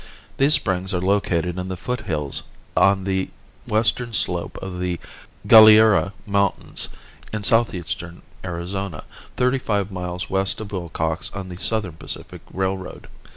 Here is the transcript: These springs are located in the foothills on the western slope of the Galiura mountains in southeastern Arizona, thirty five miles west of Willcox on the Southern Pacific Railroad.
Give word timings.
These 0.37 0.55
springs 0.55 0.95
are 0.95 0.99
located 0.99 1.59
in 1.59 1.67
the 1.67 1.77
foothills 1.77 2.41
on 2.75 3.03
the 3.03 3.29
western 3.67 4.13
slope 4.13 4.57
of 4.59 4.79
the 4.79 4.99
Galiura 5.47 6.13
mountains 6.25 6.89
in 7.31 7.43
southeastern 7.43 8.23
Arizona, 8.43 9.03
thirty 9.37 9.59
five 9.59 9.91
miles 9.91 10.27
west 10.27 10.59
of 10.59 10.69
Willcox 10.71 11.29
on 11.35 11.49
the 11.49 11.57
Southern 11.57 11.97
Pacific 11.97 12.41
Railroad. 12.51 13.09